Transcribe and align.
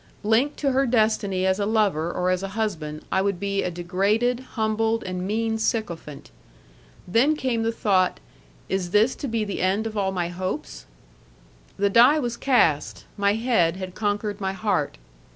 Linked 0.23 0.57
to 0.57 0.71
her 0.71 0.87
destiny 0.87 1.45
as 1.45 1.59
a 1.59 1.65
lover 1.67 2.11
or 2.11 2.31
as 2.31 2.41
a 2.41 2.47
husband, 2.57 3.03
I 3.11 3.21
would 3.21 3.39
be 3.39 3.61
a 3.61 3.69
degraded, 3.69 4.39
humbled, 4.53 5.03
and 5.03 5.27
mean 5.27 5.59
sycophant. 5.59 6.31
Then 7.07 7.35
came 7.35 7.61
the 7.61 7.71
thought, 7.71 8.19
Is 8.67 8.89
this 8.89 9.13
to 9.17 9.27
be 9.27 9.43
the 9.43 9.61
end 9.61 9.85
of 9.85 9.95
all 9.95 10.11
my 10.11 10.29
hopes? 10.29 10.87
The 11.77 11.91
die 11.91 12.17
was 12.17 12.35
cast, 12.35 13.05
my 13.15 13.35
head 13.35 13.75
had 13.77 13.93
conquered 13.93 14.41
my 14.41 14.53
heart. 14.53 14.97